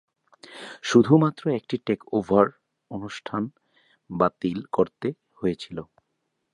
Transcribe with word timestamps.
শুধুমাত্র 0.83 1.43
একটি 1.59 1.75
টেকওভার 1.87 2.45
অনুষ্ঠান 2.91 3.41
বাতিল 4.09 4.59
করতে 4.71 5.07
হয়েছিল। 5.37 5.77